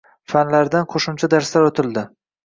[0.31, 2.05] Fanlaridan qoʻshimcha darslar oʻtildi.